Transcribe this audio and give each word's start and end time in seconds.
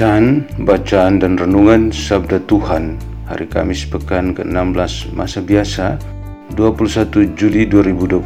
Bacaan, 0.00 0.48
bacaan 0.64 1.20
dan 1.20 1.36
renungan 1.36 1.92
Sabda 1.92 2.40
Tuhan 2.48 2.96
hari 3.28 3.44
Kamis 3.44 3.84
pekan 3.84 4.32
ke-16 4.32 5.12
masa 5.12 5.44
biasa 5.44 6.00
21 6.56 7.36
Juli 7.36 7.68
2022 7.68 8.16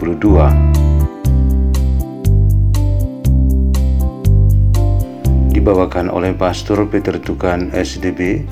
dibawakan 5.50 6.14
oleh 6.14 6.30
Pastor 6.38 6.86
Peter 6.86 7.18
Tukan 7.18 7.74
SDB 7.74 8.46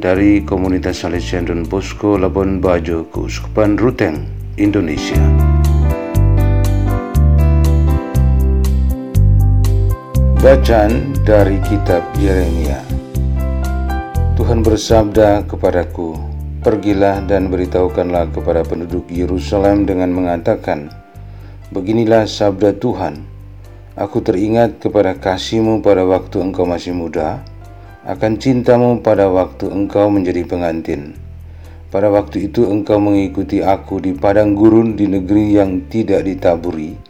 dari 0.00 0.40
Komunitas 0.40 1.04
Salesian 1.04 1.44
Don 1.44 1.68
Bosco 1.68 2.16
Labuan 2.16 2.64
Bajo, 2.64 3.04
Keuskupan 3.12 3.76
Ruteng, 3.76 4.24
Indonesia. 4.56 5.20
Bacaan 10.44 11.16
dari 11.24 11.56
kitab 11.64 12.04
Yeremia. 12.20 12.76
Tuhan 14.36 14.60
bersabda 14.60 15.48
kepadaku, 15.48 16.20
"Pergilah 16.60 17.24
dan 17.24 17.48
beritahukanlah 17.48 18.28
kepada 18.28 18.60
penduduk 18.60 19.08
Yerusalem 19.08 19.88
dengan 19.88 20.12
mengatakan, 20.12 20.92
Beginilah 21.72 22.28
sabda 22.28 22.76
Tuhan: 22.76 23.24
Aku 23.96 24.20
teringat 24.20 24.84
kepada 24.84 25.16
kasihmu 25.16 25.80
pada 25.80 26.04
waktu 26.04 26.44
engkau 26.44 26.68
masih 26.68 26.92
muda, 26.92 27.40
akan 28.04 28.36
cintamu 28.36 29.00
pada 29.00 29.32
waktu 29.32 29.72
engkau 29.72 30.12
menjadi 30.12 30.44
pengantin. 30.44 31.16
Pada 31.88 32.12
waktu 32.12 32.52
itu 32.52 32.68
engkau 32.68 33.00
mengikuti 33.00 33.64
aku 33.64 33.96
di 33.96 34.12
padang 34.12 34.52
gurun 34.52 34.92
di 34.92 35.08
negeri 35.08 35.56
yang 35.56 35.88
tidak 35.88 36.20
ditaburi. 36.28 37.00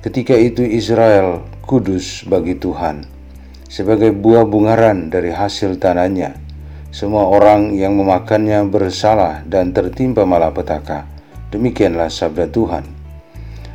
Ketika 0.00 0.32
itu 0.32 0.64
Israel 0.64 1.53
kudus 1.64 2.28
bagi 2.28 2.60
Tuhan, 2.60 3.08
sebagai 3.72 4.12
buah 4.12 4.44
bungaran 4.44 5.08
dari 5.08 5.32
hasil 5.32 5.80
tanahnya. 5.80 6.36
Semua 6.92 7.26
orang 7.26 7.74
yang 7.74 7.96
memakannya 7.98 8.68
bersalah 8.70 9.42
dan 9.48 9.74
tertimpa 9.74 10.22
malapetaka. 10.22 11.08
Demikianlah 11.50 12.12
sabda 12.12 12.52
Tuhan. 12.52 12.84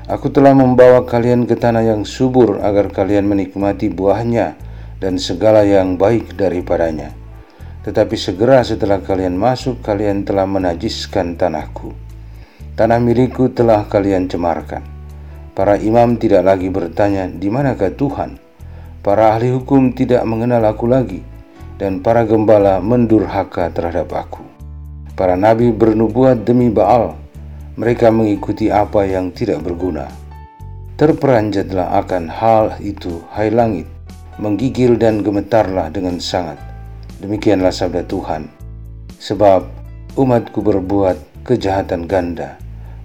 Aku 0.07 0.29
telah 0.29 0.53
membawa 0.53 1.03
kalian 1.03 1.49
ke 1.49 1.57
tanah 1.57 1.83
yang 1.83 2.01
subur 2.07 2.61
agar 2.61 2.93
kalian 2.93 3.27
menikmati 3.27 3.91
buahnya 3.91 4.55
dan 5.01 5.17
segala 5.17 5.65
yang 5.65 5.97
baik 5.97 6.37
daripadanya. 6.37 7.11
Tetapi 7.83 8.15
segera 8.15 8.61
setelah 8.61 9.01
kalian 9.01 9.33
masuk, 9.33 9.81
kalian 9.81 10.23
telah 10.23 10.45
menajiskan 10.45 11.35
tanahku. 11.35 11.91
Tanah 12.77 13.01
milikku 13.01 13.51
telah 13.51 13.89
kalian 13.89 14.29
cemarkan. 14.31 14.98
Para 15.59 15.75
imam 15.75 16.15
tidak 16.15 16.47
lagi 16.47 16.71
bertanya, 16.71 17.27
di 17.27 17.52
manakah 17.52 17.91
Tuhan? 17.91 18.39
Para 19.03 19.35
ahli 19.35 19.52
hukum 19.52 19.92
tidak 19.92 20.23
mengenal 20.23 20.64
aku 20.64 20.87
lagi, 20.87 21.20
dan 21.75 21.99
para 21.99 22.23
gembala 22.23 22.80
mendurhaka 22.80 23.67
terhadap 23.67 24.08
aku. 24.15 24.39
Para 25.20 25.36
nabi 25.36 25.75
bernubuat 25.75 26.47
demi 26.47 26.71
Baal, 26.71 27.11
mereka 27.75 28.08
mengikuti 28.08 28.71
apa 28.71 29.03
yang 29.03 29.36
tidak 29.36 29.59
berguna. 29.59 30.08
Terperanjatlah 30.95 31.91
akan 32.08 32.31
hal 32.31 32.80
itu, 32.80 33.20
hai 33.36 33.52
langit, 33.52 33.83
menggigil 34.39 34.95
dan 34.95 35.20
gemetarlah 35.27 35.91
dengan 35.91 36.23
sangat. 36.23 36.55
Demikianlah 37.20 37.76
sabda 37.76 38.08
Tuhan. 38.08 38.47
Sebab 39.20 39.67
umatku 40.15 40.64
berbuat 40.64 41.43
kejahatan 41.43 42.08
ganda. 42.08 42.55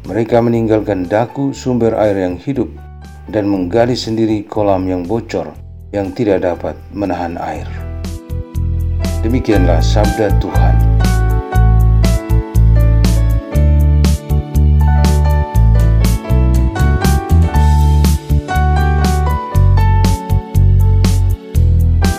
Mereka 0.04 0.36
meninggalkan 0.44 1.08
daku 1.08 1.56
sumber 1.56 1.96
air 1.96 2.28
yang 2.28 2.36
hidup 2.36 2.68
dan 3.32 3.48
menggali 3.48 3.96
sendiri 3.96 4.44
kolam 4.44 4.84
yang 4.84 5.00
bocor 5.00 5.56
yang 5.96 6.12
tidak 6.12 6.44
dapat 6.44 6.76
menahan 6.92 7.40
air. 7.40 7.64
Demikianlah 9.24 9.80
sabda 9.80 10.28
Tuhan. 10.44 10.76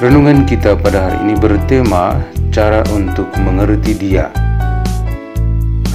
Renungan 0.01 0.49
kita 0.49 0.73
pada 0.73 1.05
hari 1.05 1.21
ini 1.21 1.37
bertema 1.37 2.17
cara 2.49 2.81
untuk 2.89 3.29
mengerti 3.37 3.93
dia. 3.93 4.33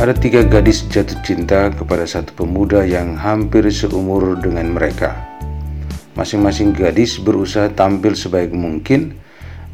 Ada 0.01 0.17
tiga 0.17 0.41
gadis 0.41 0.89
jatuh 0.89 1.21
cinta 1.21 1.69
kepada 1.69 2.09
satu 2.09 2.33
pemuda 2.33 2.89
yang 2.89 3.21
hampir 3.21 3.69
seumur 3.69 4.33
dengan 4.41 4.73
mereka. 4.73 5.13
Masing-masing 6.17 6.73
gadis 6.73 7.21
berusaha 7.21 7.69
tampil 7.69 8.17
sebaik 8.17 8.49
mungkin 8.49 9.21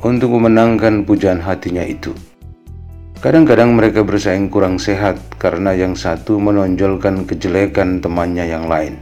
untuk 0.02 0.34
memenangkan 0.34 1.06
pujaan 1.06 1.38
hatinya 1.38 1.86
itu. 1.86 2.10
Kadang-kadang 3.22 3.78
mereka 3.78 4.02
bersaing 4.02 4.50
kurang 4.50 4.82
sehat 4.82 5.14
karena 5.38 5.70
yang 5.78 5.94
satu 5.94 6.42
menonjolkan 6.42 7.22
kejelekan 7.22 8.02
temannya 8.02 8.50
yang 8.50 8.66
lain. 8.66 8.98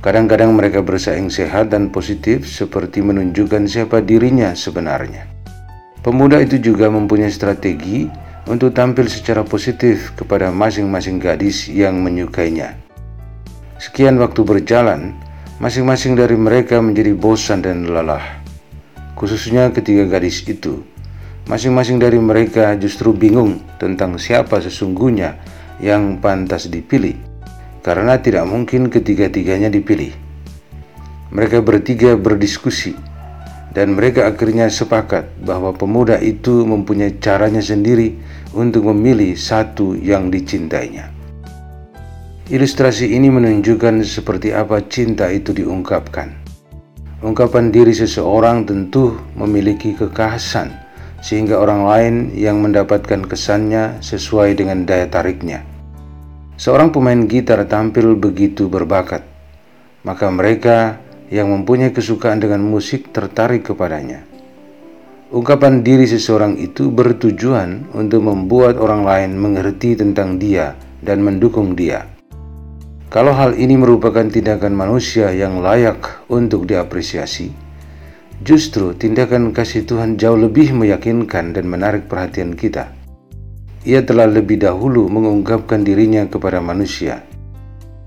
Kadang-kadang 0.00 0.56
mereka 0.56 0.80
bersaing 0.80 1.28
sehat 1.28 1.68
dan 1.68 1.92
positif 1.92 2.48
seperti 2.48 3.04
menunjukkan 3.04 3.68
siapa 3.68 4.00
dirinya 4.00 4.56
sebenarnya. 4.56 5.28
Pemuda 6.00 6.40
itu 6.40 6.56
juga 6.56 6.88
mempunyai 6.88 7.28
strategi 7.28 8.08
untuk 8.46 8.70
tampil 8.70 9.10
secara 9.10 9.42
positif 9.42 10.14
kepada 10.14 10.54
masing-masing 10.54 11.18
gadis 11.18 11.66
yang 11.66 11.98
menyukainya. 11.98 12.78
Sekian 13.82 14.16
waktu 14.22 14.40
berjalan, 14.46 15.12
masing-masing 15.58 16.14
dari 16.14 16.38
mereka 16.38 16.78
menjadi 16.78 17.12
bosan 17.12 17.60
dan 17.66 17.90
lelah. 17.90 18.22
Khususnya 19.18 19.74
ketiga 19.74 20.06
gadis 20.06 20.46
itu, 20.46 20.86
masing-masing 21.50 21.98
dari 21.98 22.22
mereka 22.22 22.72
justru 22.78 23.10
bingung 23.10 23.60
tentang 23.82 24.16
siapa 24.16 24.62
sesungguhnya 24.62 25.36
yang 25.82 26.22
pantas 26.22 26.70
dipilih 26.70 27.18
karena 27.86 28.18
tidak 28.18 28.50
mungkin 28.50 28.90
ketiga-tiganya 28.90 29.70
dipilih. 29.70 30.10
Mereka 31.30 31.62
bertiga 31.62 32.18
berdiskusi, 32.18 32.98
dan 33.76 33.92
mereka 33.92 34.24
akhirnya 34.24 34.72
sepakat 34.72 35.44
bahwa 35.44 35.76
pemuda 35.76 36.16
itu 36.16 36.64
mempunyai 36.64 37.20
caranya 37.20 37.60
sendiri 37.60 38.16
untuk 38.56 38.88
memilih 38.88 39.36
satu 39.36 39.92
yang 39.92 40.32
dicintainya. 40.32 41.12
Ilustrasi 42.48 43.12
ini 43.12 43.28
menunjukkan 43.28 44.00
seperti 44.00 44.56
apa 44.56 44.80
cinta 44.88 45.28
itu 45.28 45.52
diungkapkan. 45.52 46.32
Ungkapan 47.20 47.68
diri 47.68 47.92
seseorang 47.92 48.64
tentu 48.64 49.20
memiliki 49.36 49.92
kekhasan, 49.92 50.72
sehingga 51.20 51.60
orang 51.60 51.84
lain 51.84 52.14
yang 52.32 52.64
mendapatkan 52.64 53.28
kesannya 53.28 54.00
sesuai 54.00 54.56
dengan 54.56 54.88
daya 54.88 55.04
tariknya. 55.04 55.60
Seorang 56.56 56.96
pemain 56.96 57.28
gitar 57.28 57.60
tampil 57.68 58.16
begitu 58.16 58.72
berbakat, 58.72 59.20
maka 60.00 60.32
mereka 60.32 60.96
yang 61.32 61.50
mempunyai 61.50 61.90
kesukaan 61.90 62.42
dengan 62.42 62.62
musik 62.62 63.10
tertarik 63.10 63.66
kepadanya. 63.72 64.22
Ungkapan 65.34 65.82
diri 65.82 66.06
seseorang 66.06 66.54
itu 66.58 66.88
bertujuan 66.88 67.90
untuk 67.94 68.24
membuat 68.24 68.78
orang 68.78 69.02
lain 69.02 69.30
mengerti 69.34 69.98
tentang 69.98 70.38
dia 70.38 70.78
dan 71.02 71.22
mendukung 71.22 71.74
dia. 71.74 72.06
Kalau 73.10 73.34
hal 73.34 73.58
ini 73.58 73.74
merupakan 73.78 74.26
tindakan 74.26 74.74
manusia 74.74 75.34
yang 75.34 75.62
layak 75.62 76.26
untuk 76.30 76.66
diapresiasi, 76.66 77.50
justru 78.42 78.94
tindakan 78.94 79.50
kasih 79.50 79.86
Tuhan 79.86 80.14
jauh 80.14 80.38
lebih 80.38 80.74
meyakinkan 80.74 81.54
dan 81.54 81.64
menarik 81.66 82.06
perhatian 82.06 82.54
kita 82.54 82.96
ia 83.86 84.02
telah 84.02 84.26
lebih 84.26 84.58
dahulu 84.58 85.06
mengungkapkan 85.06 85.86
dirinya 85.86 86.26
kepada 86.26 86.58
manusia. 86.58 87.22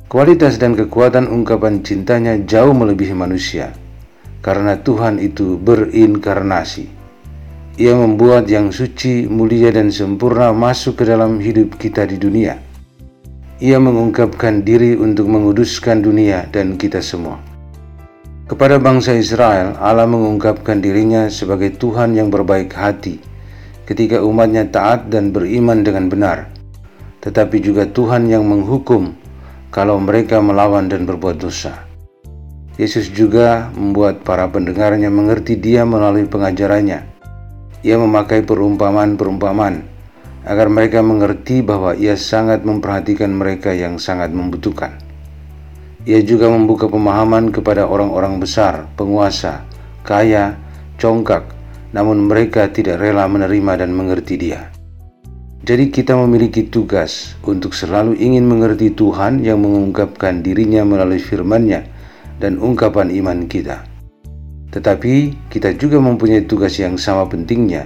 Kualitas 0.10 0.58
dan 0.58 0.74
kekuatan 0.74 1.30
ungkapan 1.30 1.86
cintanya 1.86 2.34
jauh 2.42 2.74
melebihi 2.74 3.14
manusia, 3.14 3.78
karena 4.42 4.74
Tuhan 4.82 5.22
itu 5.22 5.62
berinkarnasi. 5.62 6.90
Ia 7.78 7.94
membuat 7.94 8.50
yang 8.50 8.74
suci, 8.74 9.30
mulia, 9.30 9.70
dan 9.70 9.94
sempurna 9.94 10.50
masuk 10.50 10.98
ke 10.98 11.04
dalam 11.06 11.38
hidup 11.38 11.78
kita 11.78 12.10
di 12.10 12.18
dunia. 12.18 12.58
ia 13.62 13.78
mengungkapkan 13.78 14.66
diri 14.66 14.98
untuk 14.98 15.30
menguduskan 15.30 16.02
dunia 16.02 16.50
dan 16.50 16.74
kita 16.74 17.06
semua. 17.06 17.38
Kepada 18.50 18.82
bangsa 18.82 19.14
Israel, 19.14 19.78
Allah 19.78 20.10
mengungkapkan 20.10 20.82
dirinya 20.82 21.30
sebagai 21.30 21.78
Tuhan 21.78 22.18
yang 22.18 22.34
berbaik 22.34 22.74
hati 22.74 23.22
ketika 23.86 24.26
umatnya 24.26 24.66
taat 24.74 25.14
dan 25.14 25.30
beriman 25.30 25.86
dengan 25.86 26.10
benar, 26.10 26.50
tetapi 27.22 27.62
juga 27.62 27.86
Tuhan 27.86 28.26
yang 28.26 28.48
menghukum 28.48 29.29
kalau 29.70 30.02
mereka 30.02 30.42
melawan 30.42 30.90
dan 30.90 31.06
berbuat 31.06 31.38
dosa. 31.38 31.86
Yesus 32.80 33.12
juga 33.12 33.70
membuat 33.76 34.24
para 34.24 34.48
pendengarnya 34.48 35.12
mengerti 35.12 35.60
dia 35.60 35.84
melalui 35.84 36.26
pengajarannya. 36.26 37.06
Ia 37.84 37.96
memakai 38.00 38.42
perumpamaan-perumpamaan 38.44 39.84
agar 40.48 40.68
mereka 40.72 41.04
mengerti 41.04 41.60
bahwa 41.60 41.94
ia 41.94 42.16
sangat 42.16 42.64
memperhatikan 42.64 43.30
mereka 43.36 43.76
yang 43.76 44.00
sangat 44.00 44.32
membutuhkan. 44.32 44.96
Ia 46.08 46.24
juga 46.24 46.48
membuka 46.48 46.88
pemahaman 46.88 47.52
kepada 47.52 47.84
orang-orang 47.84 48.40
besar, 48.40 48.88
penguasa, 48.96 49.68
kaya, 50.08 50.56
congkak, 50.96 51.44
namun 51.92 52.32
mereka 52.32 52.72
tidak 52.72 53.04
rela 53.04 53.28
menerima 53.28 53.86
dan 53.86 53.92
mengerti 53.92 54.40
dia. 54.40 54.72
Jadi 55.70 55.94
kita 55.94 56.18
memiliki 56.18 56.66
tugas 56.66 57.38
untuk 57.46 57.78
selalu 57.78 58.18
ingin 58.18 58.42
mengerti 58.50 58.90
Tuhan 58.90 59.46
yang 59.46 59.62
mengungkapkan 59.62 60.42
dirinya 60.42 60.82
melalui 60.82 61.22
firman-Nya 61.22 61.86
dan 62.42 62.58
ungkapan 62.58 63.14
iman 63.22 63.46
kita. 63.46 63.86
Tetapi 64.74 65.46
kita 65.54 65.78
juga 65.78 66.02
mempunyai 66.02 66.50
tugas 66.50 66.74
yang 66.82 66.98
sama 66.98 67.30
pentingnya, 67.30 67.86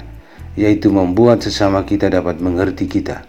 yaitu 0.56 0.96
membuat 0.96 1.44
sesama 1.44 1.84
kita 1.84 2.08
dapat 2.08 2.40
mengerti 2.40 2.88
kita. 2.88 3.28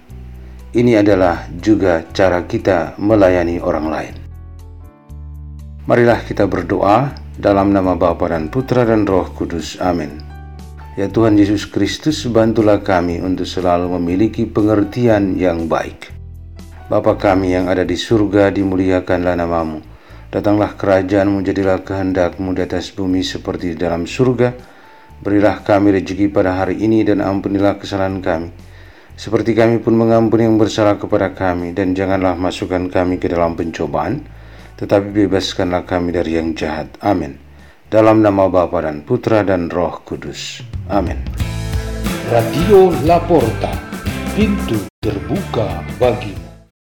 Ini 0.71 1.03
adalah 1.03 1.50
juga 1.59 2.07
cara 2.15 2.47
kita 2.47 2.95
melayani 2.95 3.59
orang 3.59 3.87
lain. 3.91 4.15
Marilah 5.91 6.23
kita 6.23 6.47
berdoa 6.47 7.11
dalam 7.43 7.75
nama 7.75 7.99
Bapa 7.99 8.31
dan 8.31 8.47
Putra 8.55 8.87
dan 8.87 9.03
Roh 9.03 9.35
Kudus. 9.35 9.83
Amin. 9.83 10.24
Ya 10.94 11.11
Tuhan 11.11 11.35
Yesus 11.35 11.67
Kristus, 11.67 12.23
bantulah 12.31 12.79
kami 12.79 13.19
untuk 13.19 13.50
selalu 13.50 13.99
memiliki 13.99 14.46
pengertian 14.46 15.35
yang 15.35 15.67
baik. 15.67 16.14
Bapa 16.87 17.19
kami 17.19 17.50
yang 17.50 17.67
ada 17.67 17.82
di 17.82 17.99
surga, 17.99 18.55
dimuliakanlah 18.55 19.35
namamu. 19.35 19.82
Datanglah 20.31 20.79
kerajaanmu, 20.79 21.43
jadilah 21.43 21.82
kehendakmu 21.82 22.55
di 22.55 22.62
atas 22.62 22.94
bumi 22.94 23.26
seperti 23.26 23.75
di 23.75 23.76
dalam 23.82 24.06
surga. 24.06 24.55
Berilah 25.19 25.67
kami 25.67 25.99
rezeki 25.99 26.31
pada 26.31 26.62
hari 26.62 26.79
ini 26.79 27.02
dan 27.02 27.26
ampunilah 27.26 27.75
kesalahan 27.82 28.23
kami. 28.23 28.55
Seperti 29.19 29.50
kami 29.50 29.82
pun 29.82 29.99
mengampuni 29.99 30.47
yang 30.47 30.62
bersalah 30.62 30.94
kepada 30.94 31.35
kami 31.35 31.75
dan 31.75 31.99
janganlah 31.99 32.38
masukkan 32.38 32.87
kami 32.87 33.19
ke 33.19 33.26
dalam 33.26 33.58
pencobaan, 33.58 34.23
tetapi 34.79 35.11
bebaskanlah 35.26 35.82
kami 35.90 36.14
dari 36.14 36.38
yang 36.38 36.55
jahat. 36.55 36.87
Amin. 37.02 37.35
Dalam 37.90 38.23
nama 38.23 38.47
Bapa 38.47 38.79
dan 38.87 39.02
Putra 39.02 39.43
dan 39.43 39.67
Roh 39.70 39.99
Kudus. 40.06 40.74
Amin. 40.89 41.17
Radio 42.29 42.93
Laporta, 43.09 43.73
pintu 44.37 44.85
terbuka 45.01 45.81
bagi 45.97 46.44